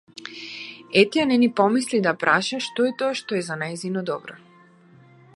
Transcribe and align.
Етја 1.01 1.25
не 1.31 1.35
ни 1.41 1.49
помисли 1.59 1.99
да 2.07 2.13
праша 2.23 2.61
што 2.69 2.87
е 2.91 2.93
тоа 3.01 3.11
што 3.19 3.37
е 3.41 3.43
за 3.49 3.57
нејзино 3.65 4.03
добро. 4.11 4.39